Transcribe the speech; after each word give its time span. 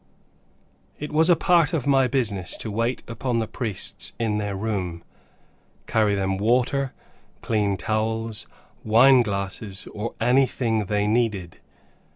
It 0.97 1.11
was 1.11 1.29
a 1.29 1.35
part 1.35 1.73
of 1.73 1.85
my 1.85 2.07
business 2.07 2.57
to 2.57 2.71
wait 2.71 3.03
upon 3.07 3.37
the 3.37 3.47
priests 3.47 4.13
in 4.17 4.39
their 4.39 4.55
rooms, 4.55 5.03
carry 5.85 6.15
them 6.15 6.39
water, 6.39 6.91
clean 7.43 7.77
towels, 7.77 8.47
wine 8.83 9.21
glasses, 9.21 9.87
or 9.93 10.15
anything 10.19 10.85
they 10.85 11.05
needed. 11.05 11.59